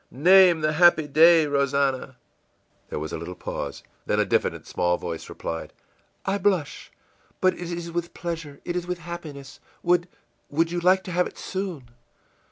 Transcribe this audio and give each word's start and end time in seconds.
î 0.11 0.19
ìName 0.23 0.63
the 0.63 0.73
happy 0.73 1.05
day, 1.05 1.45
Rosannah!î 1.45 2.15
There 2.89 2.97
was 2.97 3.13
a 3.13 3.19
little 3.19 3.35
pause. 3.35 3.83
Then 4.07 4.19
a 4.19 4.25
diffident 4.25 4.65
small 4.65 4.97
voice 4.97 5.29
replied, 5.29 5.73
ìI 6.25 6.41
blush 6.41 6.91
but 7.39 7.53
it 7.53 7.71
is 7.71 7.91
with 7.91 8.15
pleasure, 8.15 8.59
it 8.65 8.75
is 8.75 8.87
with 8.87 8.97
happiness. 8.97 9.59
Would 9.83 10.07
would 10.49 10.71
you 10.71 10.79
like 10.79 11.03
to 11.03 11.11
have 11.11 11.27
it 11.27 11.37
soon? 11.37 11.91